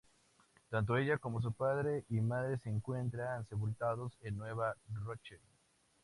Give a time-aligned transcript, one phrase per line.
[0.71, 5.43] Tanto ella como su padre y madre se encuentran sepultados en Nueva Rochelle.